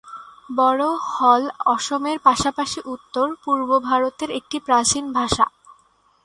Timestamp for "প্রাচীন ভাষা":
4.59-5.45